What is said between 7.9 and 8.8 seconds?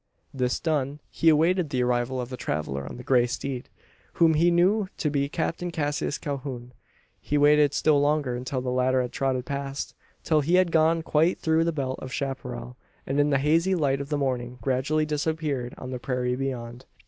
longer until the